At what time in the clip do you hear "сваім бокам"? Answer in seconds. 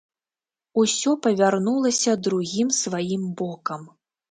2.81-3.89